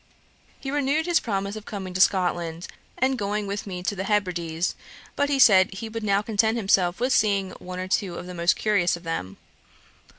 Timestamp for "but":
5.15-5.29